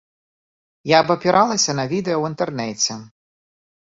Я 0.91 0.97
абапіралася 1.05 1.71
на 1.81 1.85
відэа 1.93 2.15
ў 2.17 2.23
інтэрнэце. 2.33 2.93